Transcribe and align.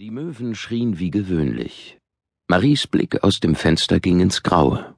Die 0.00 0.10
Möwen 0.10 0.54
schrien 0.54 0.98
wie 0.98 1.10
gewöhnlich. 1.10 1.98
Maries 2.48 2.86
Blick 2.86 3.22
aus 3.22 3.38
dem 3.38 3.54
Fenster 3.54 4.00
ging 4.00 4.20
ins 4.20 4.42
Graue. 4.42 4.94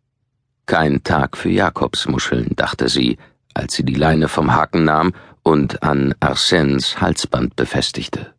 Kein 0.66 1.02
Tag 1.02 1.36
für 1.36 1.48
Jakobsmuscheln, 1.48 2.54
dachte 2.54 2.88
sie, 2.88 3.18
als 3.52 3.74
sie 3.74 3.84
die 3.84 3.96
Leine 3.96 4.28
vom 4.28 4.54
Haken 4.54 4.84
nahm 4.84 5.12
und 5.42 5.82
an 5.82 6.14
Arsènes 6.20 7.00
Halsband 7.00 7.56
befestigte. 7.56 8.32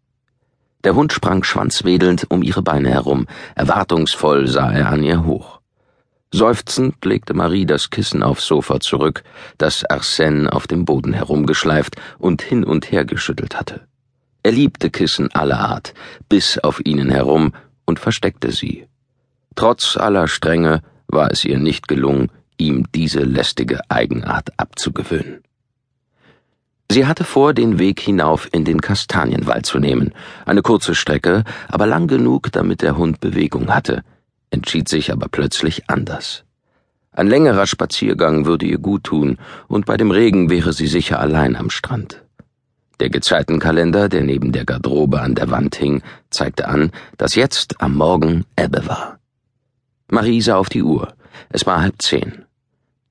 Der 0.85 0.95
Hund 0.95 1.11
sprang 1.11 1.43
schwanzwedelnd 1.43 2.31
um 2.31 2.41
ihre 2.41 2.61
Beine 2.61 2.91
herum, 2.91 3.27
erwartungsvoll 3.55 4.47
sah 4.47 4.71
er 4.71 4.87
an 4.87 5.03
ihr 5.03 5.25
hoch. 5.25 5.59
Seufzend 6.31 7.03
legte 7.03 7.33
Marie 7.33 7.65
das 7.65 7.89
Kissen 7.89 8.23
aufs 8.23 8.45
Sofa 8.45 8.79
zurück, 8.79 9.25
das 9.57 9.85
Arsène 9.85 10.47
auf 10.47 10.65
dem 10.65 10.85
Boden 10.85 11.11
herumgeschleift 11.11 11.97
und 12.19 12.41
hin 12.41 12.63
und 12.63 12.89
her 12.89 13.03
geschüttelt 13.03 13.59
hatte. 13.59 13.85
Er 14.43 14.51
liebte 14.51 14.89
Kissen 14.89 15.31
aller 15.33 15.59
Art, 15.59 15.93
biss 16.27 16.59
auf 16.59 16.81
ihnen 16.85 17.09
herum 17.09 17.53
und 17.85 17.99
versteckte 17.99 18.51
sie. 18.51 18.87
Trotz 19.55 19.97
aller 19.97 20.27
Strenge 20.27 20.81
war 21.07 21.31
es 21.31 21.45
ihr 21.45 21.59
nicht 21.59 21.87
gelungen, 21.87 22.29
ihm 22.57 22.85
diese 22.93 23.21
lästige 23.21 23.79
Eigenart 23.89 24.49
abzugewöhnen. 24.57 25.43
Sie 26.91 27.07
hatte 27.07 27.23
vor, 27.23 27.53
den 27.53 27.79
Weg 27.79 27.99
hinauf 28.01 28.49
in 28.51 28.65
den 28.65 28.81
Kastanienwald 28.81 29.65
zu 29.65 29.79
nehmen, 29.79 30.13
eine 30.45 30.61
kurze 30.61 30.93
Strecke, 30.93 31.43
aber 31.67 31.87
lang 31.87 32.07
genug, 32.07 32.51
damit 32.51 32.81
der 32.81 32.97
Hund 32.97 33.19
Bewegung 33.19 33.73
hatte, 33.73 34.03
entschied 34.51 34.89
sich 34.89 35.11
aber 35.11 35.27
plötzlich 35.29 35.89
anders. 35.89 36.43
Ein 37.11 37.27
längerer 37.27 37.65
Spaziergang 37.65 38.45
würde 38.45 38.65
ihr 38.65 38.79
gut 38.79 39.05
tun, 39.05 39.37
und 39.67 39.85
bei 39.85 39.97
dem 39.97 40.11
Regen 40.11 40.49
wäre 40.49 40.73
sie 40.73 40.87
sicher 40.87 41.19
allein 41.19 41.55
am 41.55 41.69
Strand. 41.69 42.22
Der 42.99 43.09
Gezeitenkalender, 43.09 44.09
der 44.09 44.23
neben 44.23 44.51
der 44.51 44.65
Garderobe 44.65 45.21
an 45.21 45.35
der 45.35 45.49
Wand 45.49 45.75
hing, 45.75 46.01
zeigte 46.29 46.67
an, 46.67 46.91
dass 47.17 47.35
jetzt 47.35 47.81
am 47.81 47.95
Morgen 47.95 48.45
Ebbe 48.55 48.87
war. 48.87 49.19
Marie 50.09 50.41
sah 50.41 50.57
auf 50.57 50.69
die 50.69 50.83
Uhr. 50.83 51.13
Es 51.49 51.65
war 51.65 51.81
halb 51.81 52.01
zehn. 52.01 52.45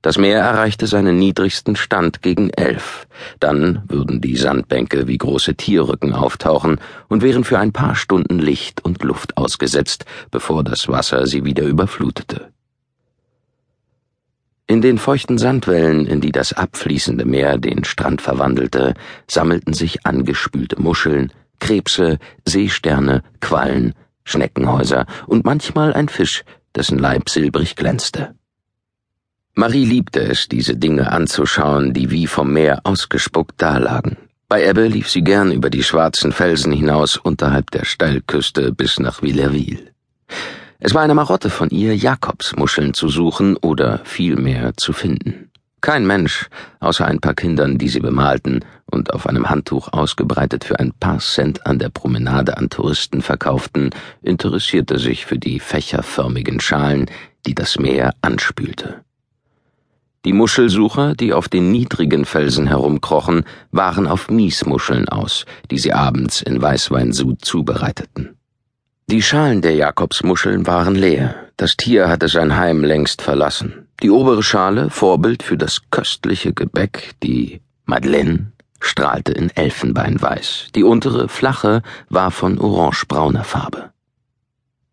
Das 0.02 0.18
Meer 0.18 0.40
erreichte 0.40 0.88
seinen 0.88 1.18
niedrigsten 1.18 1.76
Stand 1.76 2.22
gegen 2.22 2.50
elf. 2.50 3.06
Dann 3.38 3.82
würden 3.86 4.20
die 4.20 4.36
Sandbänke 4.36 5.06
wie 5.06 5.18
große 5.18 5.54
Tierrücken 5.54 6.12
auftauchen 6.12 6.80
und 7.08 7.22
wären 7.22 7.44
für 7.44 7.60
ein 7.60 7.72
paar 7.72 7.94
Stunden 7.94 8.40
Licht 8.40 8.84
und 8.84 9.02
Luft 9.04 9.36
ausgesetzt, 9.36 10.04
bevor 10.32 10.64
das 10.64 10.88
Wasser 10.88 11.26
sie 11.26 11.44
wieder 11.44 11.62
überflutete. 11.62 12.50
In 14.66 14.80
den 14.80 14.98
feuchten 14.98 15.38
Sandwellen, 15.38 16.06
in 16.06 16.20
die 16.20 16.32
das 16.32 16.52
abfließende 16.52 17.24
Meer 17.24 17.58
den 17.58 17.84
Strand 17.84 18.22
verwandelte, 18.22 18.94
sammelten 19.28 19.74
sich 19.74 20.06
angespülte 20.06 20.80
Muscheln, 20.80 21.32
Krebse, 21.58 22.18
Seesterne, 22.46 23.22
Quallen, 23.40 23.94
Schneckenhäuser 24.24 25.06
und 25.26 25.44
manchmal 25.44 25.92
ein 25.92 26.08
Fisch, 26.08 26.44
dessen 26.74 26.98
Leib 26.98 27.28
silbrig 27.28 27.76
glänzte. 27.76 28.34
Marie 29.54 29.84
liebte 29.84 30.20
es, 30.20 30.48
diese 30.48 30.76
Dinge 30.76 31.12
anzuschauen, 31.12 31.92
die 31.92 32.10
wie 32.10 32.26
vom 32.26 32.52
Meer 32.52 32.80
ausgespuckt 32.84 33.60
dalagen. 33.60 34.16
Bei 34.48 34.66
Ebbe 34.66 34.86
lief 34.86 35.10
sie 35.10 35.22
gern 35.22 35.52
über 35.52 35.70
die 35.70 35.82
schwarzen 35.82 36.32
Felsen 36.32 36.72
hinaus 36.72 37.16
unterhalb 37.16 37.70
der 37.70 37.84
Steilküste 37.84 38.72
bis 38.72 38.98
nach 38.98 39.22
Villerville. 39.22 39.92
Es 40.84 40.94
war 40.94 41.02
eine 41.02 41.14
Marotte 41.14 41.48
von 41.48 41.70
ihr, 41.70 41.94
Jakobsmuscheln 41.94 42.92
zu 42.92 43.08
suchen 43.08 43.56
oder 43.56 44.00
vielmehr 44.02 44.72
zu 44.76 44.92
finden. 44.92 45.48
Kein 45.80 46.04
Mensch, 46.04 46.48
außer 46.80 47.06
ein 47.06 47.20
paar 47.20 47.34
Kindern, 47.34 47.78
die 47.78 47.88
sie 47.88 48.00
bemalten 48.00 48.64
und 48.86 49.14
auf 49.14 49.28
einem 49.28 49.48
Handtuch 49.48 49.92
ausgebreitet 49.92 50.64
für 50.64 50.80
ein 50.80 50.92
paar 50.98 51.20
Cent 51.20 51.64
an 51.68 51.78
der 51.78 51.88
Promenade 51.88 52.56
an 52.56 52.68
Touristen 52.68 53.22
verkauften, 53.22 53.90
interessierte 54.22 54.98
sich 54.98 55.24
für 55.24 55.38
die 55.38 55.60
fächerförmigen 55.60 56.58
Schalen, 56.58 57.06
die 57.46 57.54
das 57.54 57.78
Meer 57.78 58.14
anspülte. 58.20 59.04
Die 60.24 60.32
Muschelsucher, 60.32 61.14
die 61.14 61.32
auf 61.32 61.48
den 61.48 61.70
niedrigen 61.70 62.24
Felsen 62.24 62.66
herumkrochen, 62.66 63.44
waren 63.70 64.08
auf 64.08 64.30
Miesmuscheln 64.30 65.08
aus, 65.08 65.46
die 65.70 65.78
sie 65.78 65.92
abends 65.92 66.42
in 66.42 66.60
Weißweinsud 66.60 67.44
zubereiteten. 67.44 68.36
Die 69.10 69.22
Schalen 69.22 69.60
der 69.62 69.74
Jakobsmuscheln 69.74 70.66
waren 70.66 70.94
leer. 70.94 71.34
Das 71.56 71.76
Tier 71.76 72.08
hatte 72.08 72.28
sein 72.28 72.56
Heim 72.56 72.82
längst 72.84 73.20
verlassen. 73.20 73.88
Die 74.02 74.10
obere 74.10 74.42
Schale, 74.42 74.90
Vorbild 74.90 75.42
für 75.42 75.56
das 75.56 75.82
köstliche 75.90 76.52
Gebäck, 76.52 77.12
die 77.22 77.60
Madeleine, 77.84 78.52
strahlte 78.80 79.32
in 79.32 79.50
Elfenbeinweiß. 79.50 80.68
Die 80.74 80.82
untere, 80.82 81.28
flache, 81.28 81.82
war 82.08 82.30
von 82.30 82.58
orangebrauner 82.58 83.44
Farbe. 83.44 83.90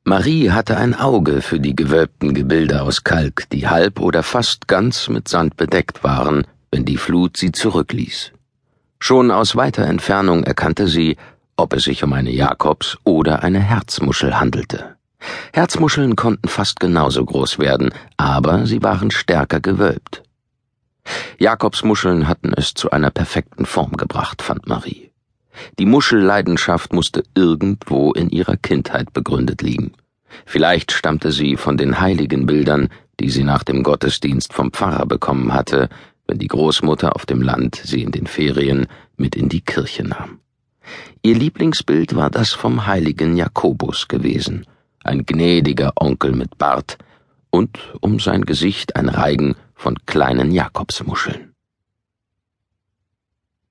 Marie 0.03 0.51
hatte 0.51 0.77
ein 0.77 0.95
Auge 0.95 1.41
für 1.41 1.59
die 1.59 1.75
gewölbten 1.75 2.33
Gebilde 2.33 2.81
aus 2.81 3.03
Kalk, 3.03 3.49
die 3.51 3.67
halb 3.67 3.99
oder 3.99 4.23
fast 4.23 4.67
ganz 4.67 5.07
mit 5.07 5.27
Sand 5.27 5.55
bedeckt 5.55 6.03
waren, 6.03 6.45
wenn 6.71 6.83
die 6.83 6.97
Flut 6.97 7.37
sie 7.37 7.51
zurückließ. 7.51 8.31
Schon 8.99 9.31
aus 9.31 9.55
weiter 9.55 9.85
Entfernung 9.85 10.43
erkannte 10.43 10.87
sie, 10.87 11.15
ob 11.59 11.73
es 11.73 11.83
sich 11.83 12.03
um 12.03 12.13
eine 12.13 12.31
Jakobs- 12.31 12.97
oder 13.03 13.43
eine 13.43 13.59
Herzmuschel 13.59 14.39
handelte. 14.39 14.95
Herzmuscheln 15.53 16.15
konnten 16.15 16.47
fast 16.47 16.79
genauso 16.79 17.25
groß 17.25 17.59
werden, 17.59 17.93
aber 18.17 18.65
sie 18.65 18.81
waren 18.81 19.11
stärker 19.11 19.59
gewölbt. 19.59 20.23
Jakobsmuscheln 21.37 22.27
hatten 22.27 22.53
es 22.55 22.73
zu 22.73 22.91
einer 22.91 23.09
perfekten 23.09 23.65
Form 23.65 23.93
gebracht, 23.93 24.41
fand 24.41 24.67
Marie. 24.67 25.11
Die 25.77 25.85
Muschelleidenschaft 25.85 26.93
musste 26.93 27.23
irgendwo 27.35 28.13
in 28.13 28.29
ihrer 28.29 28.55
Kindheit 28.55 29.11
begründet 29.11 29.61
liegen. 29.61 29.93
Vielleicht 30.45 30.91
stammte 30.91 31.31
sie 31.31 31.57
von 31.57 31.75
den 31.75 31.99
Heiligenbildern, 31.99 32.89
die 33.19 33.29
sie 33.29 33.43
nach 33.43 33.63
dem 33.63 33.83
Gottesdienst 33.83 34.53
vom 34.53 34.71
Pfarrer 34.71 35.05
bekommen 35.05 35.53
hatte, 35.53 35.89
wenn 36.27 36.37
die 36.37 36.47
Großmutter 36.47 37.15
auf 37.15 37.25
dem 37.25 37.41
Land 37.41 37.81
sie 37.83 38.03
in 38.03 38.11
den 38.11 38.27
Ferien 38.27 38.87
mit 39.17 39.35
in 39.35 39.49
die 39.49 39.61
Kirche 39.61 40.03
nahm. 40.03 40.39
Ihr 41.21 41.35
Lieblingsbild 41.35 42.15
war 42.15 42.29
das 42.29 42.51
vom 42.51 42.85
heiligen 42.87 43.35
Jakobus 43.35 44.07
gewesen, 44.07 44.65
ein 45.03 45.25
gnädiger 45.25 45.93
Onkel 45.95 46.31
mit 46.31 46.57
Bart 46.57 46.97
und 47.49 47.79
um 48.01 48.19
sein 48.19 48.45
Gesicht 48.45 48.95
ein 48.95 49.09
Reigen 49.09 49.55
von 49.75 49.95
kleinen 50.05 50.51
Jakobsmuscheln. 50.51 51.53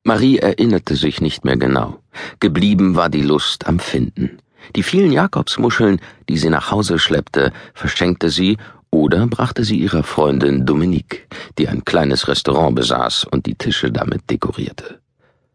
Marie 0.04 0.38
erinnerte 0.38 0.96
sich 0.96 1.20
nicht 1.20 1.44
mehr 1.44 1.56
genau. 1.56 2.00
Geblieben 2.40 2.96
war 2.96 3.10
die 3.10 3.22
Lust 3.22 3.66
am 3.66 3.78
Finden. 3.78 4.38
Die 4.74 4.82
vielen 4.82 5.12
Jakobsmuscheln, 5.12 6.00
die 6.28 6.38
sie 6.38 6.50
nach 6.50 6.70
Hause 6.70 6.98
schleppte, 6.98 7.52
verschenkte 7.74 8.30
sie 8.30 8.56
oder 8.90 9.26
brachte 9.26 9.64
sie 9.64 9.76
ihrer 9.76 10.02
Freundin 10.02 10.64
Dominique, 10.64 11.28
die 11.58 11.68
ein 11.68 11.84
kleines 11.84 12.28
Restaurant 12.28 12.74
besaß 12.74 13.24
und 13.24 13.46
die 13.46 13.54
Tische 13.54 13.92
damit 13.92 14.30
dekorierte. 14.30 15.00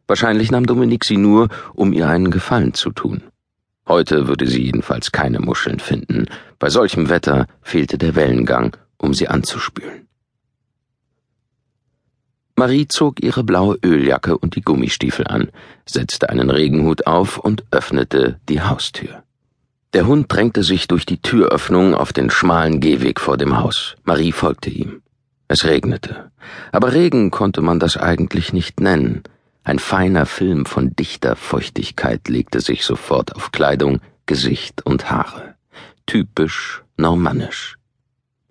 Wahrscheinlich 0.07 0.51
nahm 0.51 0.65
Dominik 0.65 1.05
sie 1.05 1.17
nur, 1.17 1.49
um 1.73 1.93
ihr 1.93 2.07
einen 2.07 2.31
Gefallen 2.31 2.73
zu 2.73 2.91
tun. 2.91 3.23
Heute 3.87 4.27
würde 4.27 4.47
sie 4.47 4.63
jedenfalls 4.63 5.11
keine 5.11 5.39
Muscheln 5.39 5.79
finden. 5.79 6.25
Bei 6.59 6.69
solchem 6.69 7.09
Wetter 7.09 7.47
fehlte 7.61 7.97
der 7.97 8.15
Wellengang, 8.15 8.77
um 8.97 9.13
sie 9.13 9.27
anzuspülen. 9.27 10.07
Marie 12.55 12.87
zog 12.87 13.21
ihre 13.23 13.43
blaue 13.43 13.77
Öljacke 13.83 14.37
und 14.37 14.55
die 14.55 14.61
Gummistiefel 14.61 15.27
an, 15.27 15.49
setzte 15.85 16.29
einen 16.29 16.49
Regenhut 16.49 17.07
auf 17.07 17.39
und 17.39 17.63
öffnete 17.71 18.39
die 18.47 18.61
Haustür. 18.61 19.23
Der 19.93 20.07
Hund 20.07 20.31
drängte 20.31 20.63
sich 20.63 20.87
durch 20.87 21.05
die 21.05 21.21
Türöffnung 21.21 21.93
auf 21.93 22.13
den 22.13 22.29
schmalen 22.29 22.79
Gehweg 22.79 23.19
vor 23.19 23.37
dem 23.37 23.57
Haus. 23.57 23.95
Marie 24.03 24.31
folgte 24.31 24.69
ihm. 24.69 25.01
Es 25.47 25.65
regnete. 25.65 26.31
Aber 26.71 26.93
Regen 26.93 27.31
konnte 27.31 27.61
man 27.61 27.79
das 27.79 27.97
eigentlich 27.97 28.53
nicht 28.53 28.79
nennen. 28.79 29.23
Ein 29.65 29.79
feiner 29.79 30.25
Film 30.25 30.65
von 30.65 30.93
dichter 30.95 31.35
Feuchtigkeit 31.37 32.27
legte 32.27 32.59
sich 32.59 32.83
sofort 32.83 33.35
auf 33.35 33.51
Kleidung, 33.51 34.01
Gesicht 34.25 34.85
und 34.85 35.09
Haare. 35.09 35.55
Typisch 36.05 36.83
normannisch. 36.97 37.77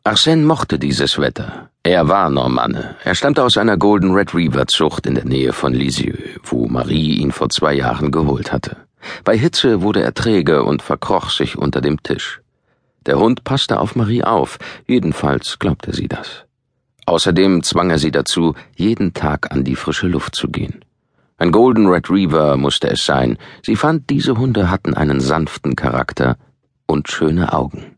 Arsène 0.04 0.44
mochte 0.44 0.78
dieses 0.78 1.18
Wetter. 1.18 1.70
Er 1.82 2.08
war 2.08 2.30
Normanne. 2.30 2.96
Er 3.04 3.14
stammte 3.14 3.44
aus 3.44 3.56
einer 3.56 3.76
Golden 3.76 4.12
Retriever 4.14 4.66
Zucht 4.66 5.06
in 5.06 5.14
der 5.14 5.26
Nähe 5.26 5.52
von 5.52 5.74
Lisieux, 5.74 6.18
wo 6.44 6.66
Marie 6.66 7.16
ihn 7.18 7.30
vor 7.30 7.50
zwei 7.50 7.74
Jahren 7.74 8.10
geholt 8.10 8.50
hatte. 8.50 8.76
Bei 9.22 9.36
Hitze 9.36 9.82
wurde 9.82 10.02
er 10.02 10.14
träge 10.14 10.64
und 10.64 10.80
verkroch 10.80 11.30
sich 11.30 11.58
unter 11.58 11.80
dem 11.80 12.02
Tisch. 12.02 12.40
Der 13.06 13.18
Hund 13.18 13.44
passte 13.44 13.80
auf 13.80 13.96
Marie 13.96 14.24
auf, 14.24 14.58
jedenfalls 14.86 15.58
glaubte 15.58 15.92
sie 15.92 16.08
das. 16.08 16.44
Außerdem 17.06 17.62
zwang 17.62 17.90
er 17.90 17.98
sie 17.98 18.12
dazu, 18.12 18.54
jeden 18.76 19.12
Tag 19.12 19.52
an 19.52 19.64
die 19.64 19.76
frische 19.76 20.06
Luft 20.06 20.34
zu 20.36 20.48
gehen. 20.48 20.84
Ein 21.42 21.50
Golden 21.50 21.88
Retriever 21.88 22.56
musste 22.56 22.88
es 22.88 23.04
sein. 23.04 23.36
Sie 23.66 23.74
fand, 23.74 24.10
diese 24.10 24.38
Hunde 24.38 24.70
hatten 24.70 24.94
einen 24.94 25.18
sanften 25.18 25.74
Charakter 25.74 26.36
und 26.86 27.08
schöne 27.08 27.52
Augen. 27.52 27.96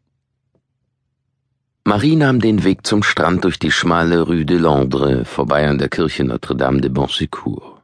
Marie 1.85 2.17
nahm 2.17 2.41
den 2.41 2.65
Weg 2.65 2.87
zum 2.87 3.03
Strand 3.03 3.45
durch 3.45 3.59
die 3.59 3.71
schmale 3.71 4.23
Rue 4.23 4.47
de 4.47 4.57
Londres, 4.57 5.29
vorbei 5.29 5.69
an 5.69 5.77
der 5.77 5.91
Kirche 5.91 6.25
Notre-Dame 6.25 6.81
de 6.81 6.89
Bon 6.89 7.07
Secours. 7.07 7.83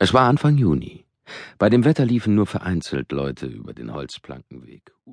Es 0.00 0.12
war 0.12 0.28
Anfang 0.28 0.56
Juni. 0.58 1.04
Bei 1.58 1.70
dem 1.70 1.84
Wetter 1.84 2.04
liefen 2.04 2.34
nur 2.34 2.46
vereinzelt 2.46 3.12
Leute 3.12 3.46
über 3.46 3.74
den 3.74 3.92
Holzplankenweg 3.92 4.82